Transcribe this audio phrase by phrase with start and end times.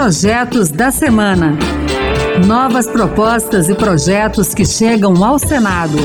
[0.00, 1.58] Projetos da Semana.
[2.46, 5.98] Novas propostas e projetos que chegam ao Senado.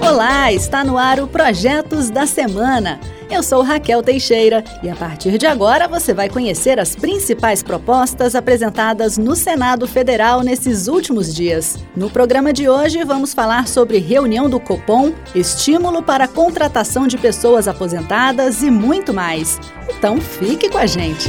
[0.00, 2.98] Olá, está no ar o Projetos da Semana.
[3.30, 8.34] Eu sou Raquel Teixeira e a partir de agora você vai conhecer as principais propostas
[8.34, 11.76] apresentadas no Senado Federal nesses últimos dias.
[11.94, 17.18] No programa de hoje vamos falar sobre reunião do Copom, estímulo para a contratação de
[17.18, 19.60] pessoas aposentadas e muito mais.
[19.86, 21.28] Então fique com a gente.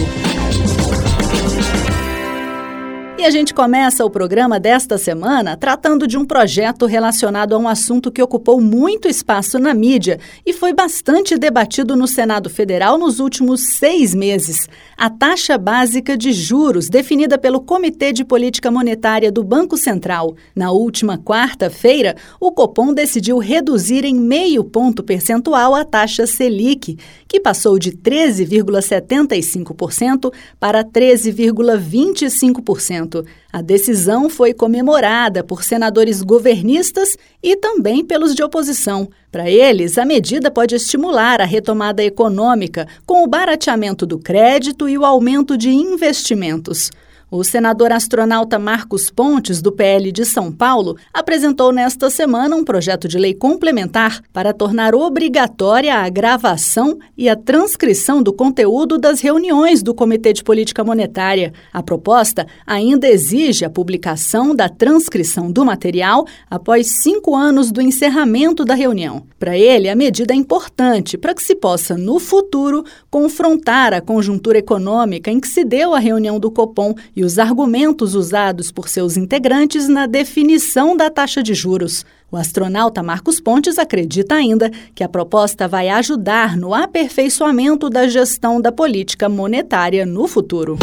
[3.19, 7.67] E a gente começa o programa desta semana tratando de um projeto relacionado a um
[7.67, 13.19] assunto que ocupou muito espaço na mídia e foi bastante debatido no Senado Federal nos
[13.19, 19.43] últimos seis meses: a taxa básica de juros, definida pelo Comitê de Política Monetária do
[19.43, 20.35] Banco Central.
[20.55, 27.39] Na última quarta-feira, o Copom decidiu reduzir em meio ponto percentual a taxa Selic, que
[27.39, 33.06] passou de 13,75% para 13,25%.
[33.51, 39.07] A decisão foi comemorada por senadores governistas e também pelos de oposição.
[39.31, 44.97] Para eles, a medida pode estimular a retomada econômica com o barateamento do crédito e
[44.97, 46.91] o aumento de investimentos.
[47.29, 53.05] O senador astronauta Marcos Pontes, do PL de São Paulo, apresentou nesta semana um projeto
[53.05, 59.83] de lei complementar para tornar obrigatória a gravação e a transcrição do conteúdo das reuniões
[59.83, 61.51] do Comitê de Política Monetária.
[61.73, 68.63] A proposta ainda exige a publicação da transcrição do material após cinco anos do encerramento
[68.63, 69.23] da reunião.
[69.37, 74.59] Para ele, a medida é importante para que se possa, no futuro, confrontar a conjuntura
[74.59, 79.17] econômica em que se deu a reunião do Copom e os argumentos usados por seus
[79.17, 82.05] integrantes na definição da taxa de juros.
[82.31, 88.61] O astronauta Marcos Pontes acredita ainda que a proposta vai ajudar no aperfeiçoamento da gestão
[88.61, 90.77] da política monetária no futuro.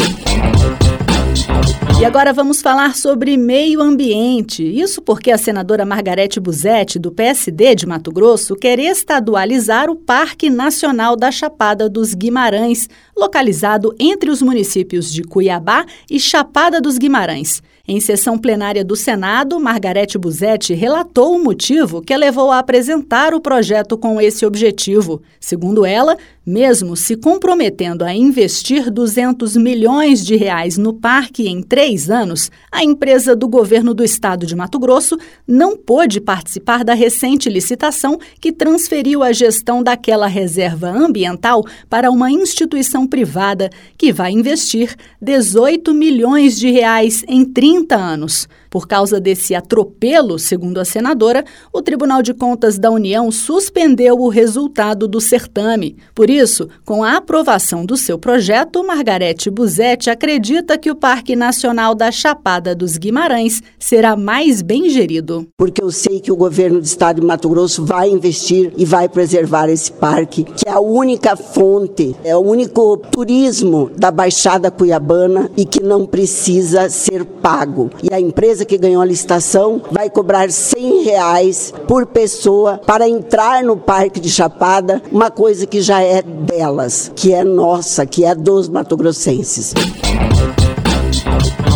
[1.97, 4.61] E agora vamos falar sobre meio ambiente.
[4.63, 10.49] Isso porque a senadora Margarete Buzetti, do PSD de Mato Grosso, quer estadualizar o Parque
[10.49, 17.63] Nacional da Chapada dos Guimarães, localizado entre os municípios de Cuiabá e Chapada dos Guimarães.
[17.87, 23.31] Em sessão plenária do Senado, Margarete Buzetti relatou o motivo que a levou a apresentar
[23.31, 25.21] o projeto com esse objetivo.
[25.39, 32.09] Segundo ela, mesmo se comprometendo a investir 200 milhões de reais no parque em três
[32.09, 35.15] anos, a empresa do governo do estado de Mato Grosso
[35.47, 42.31] não pôde participar da recente licitação que transferiu a gestão daquela reserva ambiental para uma
[42.31, 48.49] instituição privada que vai investir 18 milhões de reais em 30 30 anos.
[48.75, 54.27] Por causa desse atropelo, segundo a senadora, o Tribunal de Contas da União suspendeu o
[54.27, 55.95] resultado do certame.
[56.13, 61.95] Por isso, com a aprovação do seu projeto, Margarete Buzetti acredita que o Parque Nacional
[61.95, 65.47] da Chapada dos Guimarães será mais bem gerido.
[65.57, 69.07] Porque eu sei que o governo do estado de Mato Grosso vai investir e vai
[69.07, 75.49] preservar esse parque, que é a única fonte, é o único turismo da Baixada Cuiabana
[75.55, 77.89] e que não precisa ser pago.
[78.03, 83.63] E a empresa que ganhou a licitação vai cobrar 100 reais por pessoa para entrar
[83.63, 88.33] no Parque de Chapada, uma coisa que já é delas, que é nossa, que é
[88.33, 89.73] dos matogrossenses.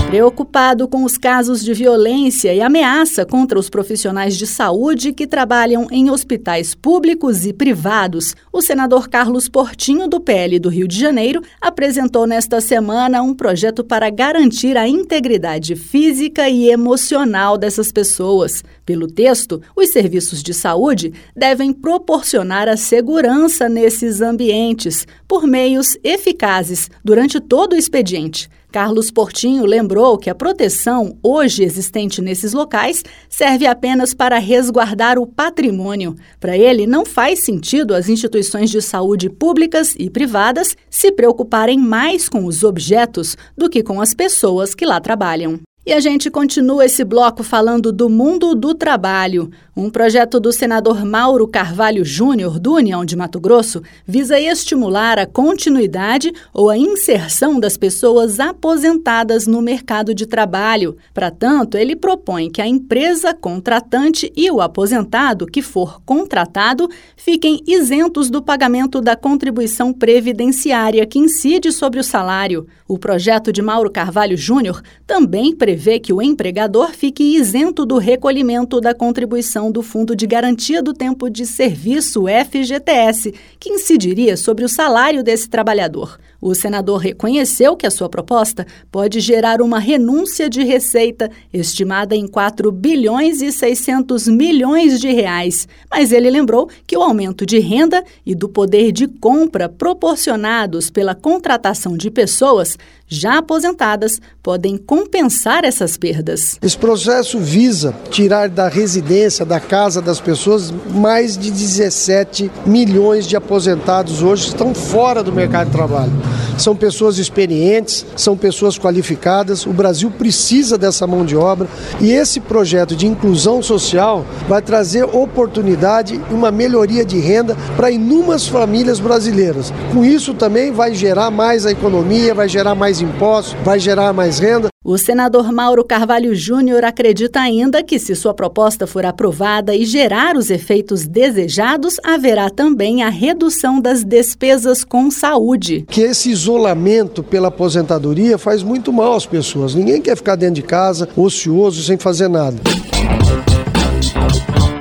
[0.09, 5.85] Preocupado com os casos de violência e ameaça contra os profissionais de saúde que trabalham
[5.91, 11.43] em hospitais públicos e privados, o senador Carlos Portinho, do PL do Rio de Janeiro,
[11.61, 18.63] apresentou nesta semana um projeto para garantir a integridade física e emocional dessas pessoas.
[18.83, 26.89] Pelo texto, os serviços de saúde devem proporcionar a segurança nesses ambientes por meios eficazes
[27.05, 28.49] durante todo o expediente.
[28.71, 35.25] Carlos Portinho lembrou que a proteção hoje existente nesses locais serve apenas para resguardar o
[35.25, 36.15] patrimônio.
[36.39, 42.29] Para ele, não faz sentido as instituições de saúde públicas e privadas se preocuparem mais
[42.29, 45.59] com os objetos do que com as pessoas que lá trabalham.
[45.89, 49.49] E a gente continua esse bloco falando do mundo do trabalho.
[49.75, 55.25] Um projeto do senador Mauro Carvalho Júnior, do União de Mato Grosso, visa estimular a
[55.25, 60.95] continuidade ou a inserção das pessoas aposentadas no mercado de trabalho.
[61.11, 66.87] Para tanto, ele propõe que a empresa contratante e o aposentado que for contratado
[67.17, 72.67] fiquem isentos do pagamento da contribuição previdenciária que incide sobre o salário.
[72.87, 77.97] O projeto de Mauro Carvalho Júnior também prevê prevê que o empregador fique isento do
[77.97, 84.65] recolhimento da contribuição do Fundo de Garantia do Tempo de Serviço, FGTS, que incidiria sobre
[84.65, 86.19] o salário desse trabalhador.
[86.41, 92.27] O senador reconheceu que a sua proposta pode gerar uma renúncia de receita estimada em
[92.27, 98.03] 4 bilhões e 600 milhões de reais, mas ele lembrou que o aumento de renda
[98.25, 102.77] e do poder de compra proporcionados pela contratação de pessoas
[103.09, 106.57] já aposentadas podem compensar essas perdas.
[106.61, 113.35] Esse processo visa tirar da residência, da casa das pessoas, mais de 17 milhões de
[113.35, 116.28] aposentados hoje estão fora do mercado de trabalho.
[116.59, 119.65] São pessoas experientes, são pessoas qualificadas.
[119.65, 121.69] O Brasil precisa dessa mão de obra
[122.01, 127.89] e esse projeto de inclusão social vai trazer oportunidade e uma melhoria de renda para
[127.89, 129.73] inúmeras famílias brasileiras.
[129.93, 134.37] Com isso também vai gerar mais a economia, vai gerar mais impostos, vai gerar mais
[134.39, 134.67] renda.
[134.89, 140.35] O senador Mauro Carvalho Júnior acredita ainda que, se sua proposta for aprovada e gerar
[140.35, 145.85] os efeitos desejados, haverá também a redução das despesas com saúde.
[145.87, 149.75] Que esse isolamento pela aposentadoria faz muito mal às pessoas.
[149.75, 152.57] Ninguém quer ficar dentro de casa, ocioso, sem fazer nada.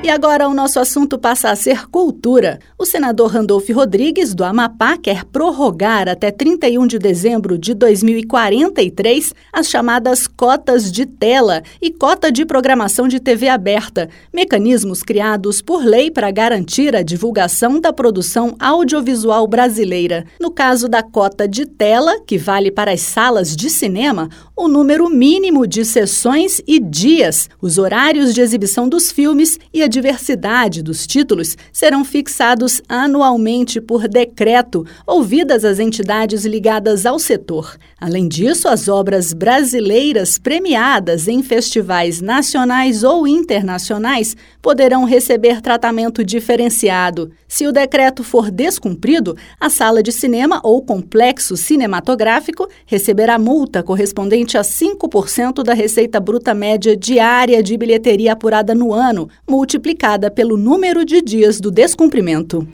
[0.08, 2.60] E agora o nosso assunto passa a ser cultura.
[2.78, 9.69] O senador Randolph Rodrigues, do Amapá, quer prorrogar até 31 de dezembro de 2043 as
[9.69, 16.10] chamadas cotas de tela e cota de programação de TV aberta, mecanismos criados por lei
[16.10, 20.25] para garantir a divulgação da produção audiovisual brasileira.
[20.40, 25.10] No caso da cota de tela, que vale para as salas de cinema, o número
[25.10, 31.08] mínimo de sessões e dias, os horários de exibição dos filmes e a diversidade dos
[31.08, 37.76] títulos serão fixados anualmente por decreto, ouvidas as entidades ligadas ao setor.
[38.00, 47.32] Além disso, as obras brasileiras premiadas em festivais nacionais ou internacionais poderão receber tratamento diferenciado.
[47.48, 54.56] Se o decreto for descumprido, a sala de cinema ou complexo cinematográfico receberá multa correspondente
[54.56, 60.56] a 5% da receita bruta média diária de bilheteria apurada no ano, multiplicada multiplicada pelo
[60.56, 62.66] número de dias do descumprimento.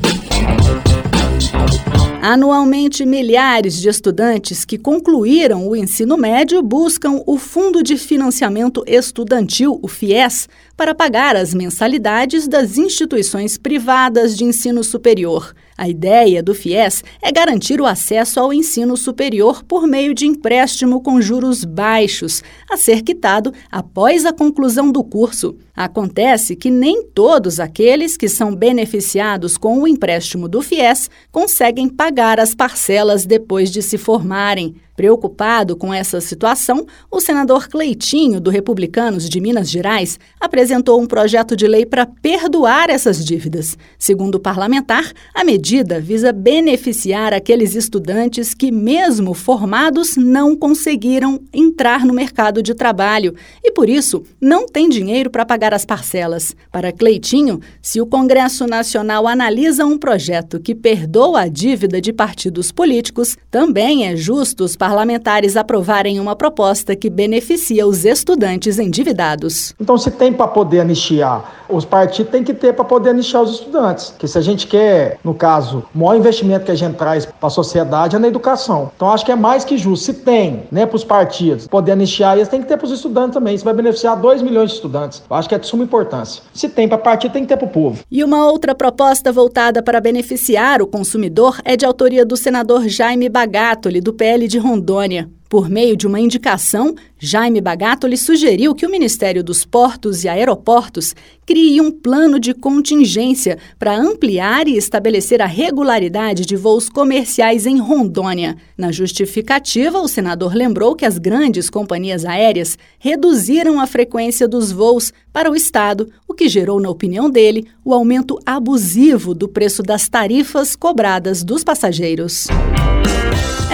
[2.22, 9.78] Anualmente, milhares de estudantes que concluíram o ensino médio buscam o Fundo de Financiamento Estudantil,
[9.82, 15.54] o FIES, para pagar as mensalidades das instituições privadas de ensino superior.
[15.76, 21.02] A ideia do FIES é garantir o acesso ao ensino superior por meio de empréstimo
[21.02, 25.56] com juros baixos, a ser quitado após a conclusão do curso.
[25.74, 32.38] Acontece que nem todos aqueles que são beneficiados com o empréstimo do FIES conseguem pagar
[32.38, 34.76] as parcelas depois de se formarem.
[34.96, 41.56] Preocupado com essa situação, o senador Cleitinho, do Republicanos de Minas Gerais, apresentou um projeto
[41.56, 43.76] de lei para perdoar essas dívidas.
[43.98, 52.06] Segundo o parlamentar, a medida visa beneficiar aqueles estudantes que, mesmo formados, não conseguiram entrar
[52.06, 56.54] no mercado de trabalho e, por isso, não têm dinheiro para pagar as parcelas.
[56.70, 62.70] Para Cleitinho, se o Congresso Nacional analisa um projeto que perdoa a dívida de partidos
[62.70, 69.74] políticos, também é justo os parlamentares aprovarem uma proposta que beneficia os estudantes endividados.
[69.80, 73.52] Então, se tem para poder anistiar, os partidos têm que ter para poder anistiar os
[73.52, 74.14] estudantes.
[74.18, 77.46] Que se a gente quer, no caso, o maior investimento que a gente traz para
[77.46, 78.92] a sociedade é na educação.
[78.94, 80.04] Então, acho que é mais que justo.
[80.04, 83.32] Se tem, né, para os partidos poder anistiar, eles têm que ter para os estudantes
[83.32, 83.54] também.
[83.54, 85.22] Isso vai beneficiar 2 milhões de estudantes.
[85.30, 86.42] Eu acho que é de suma importância.
[86.52, 88.00] Se tem para partido, tem que ter para o povo.
[88.10, 93.30] E uma outra proposta voltada para beneficiar o consumidor é de autoria do senador Jaime
[93.30, 95.30] Bagatoli, do PL de Rondônia Rondônia.
[95.48, 101.14] Por meio de uma indicação, Jaime Bagatoli sugeriu que o Ministério dos Portos e Aeroportos
[101.46, 107.78] crie um plano de contingência para ampliar e estabelecer a regularidade de voos comerciais em
[107.78, 108.56] Rondônia.
[108.76, 115.12] Na justificativa, o senador lembrou que as grandes companhias aéreas reduziram a frequência dos voos
[115.32, 120.08] para o Estado, o que gerou, na opinião dele, o aumento abusivo do preço das
[120.08, 122.48] tarifas cobradas dos passageiros.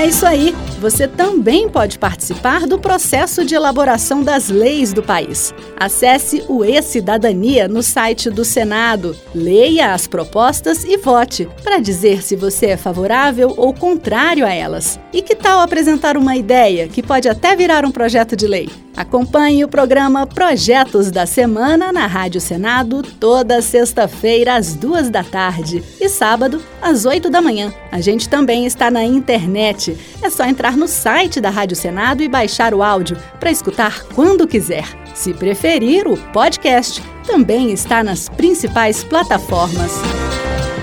[0.01, 0.57] É isso aí.
[0.81, 5.53] Você também pode participar do processo de elaboração das leis do país.
[5.79, 12.35] Acesse o E-Cidadania no site do Senado, leia as propostas e vote para dizer se
[12.35, 14.99] você é favorável ou contrário a elas.
[15.13, 18.71] E que tal apresentar uma ideia que pode até virar um projeto de lei?
[18.97, 25.83] Acompanhe o programa Projetos da Semana na Rádio Senado toda sexta-feira às duas da tarde
[26.01, 27.73] e sábado às oito da manhã.
[27.91, 29.90] A gente também está na internet.
[30.23, 34.47] É só entrar no site da Rádio Senado e baixar o áudio para escutar quando
[34.47, 34.85] quiser.
[35.15, 39.93] Se preferir, o podcast também está nas principais plataformas.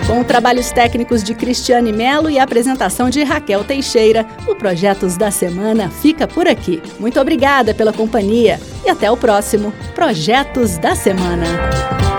[0.07, 5.89] Com trabalhos técnicos de Cristiane Melo e apresentação de Raquel Teixeira, o Projetos da Semana
[5.89, 6.81] fica por aqui.
[6.97, 11.45] Muito obrigada pela companhia e até o próximo Projetos da Semana.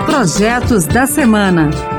[0.05, 1.98] Projetos da Semana.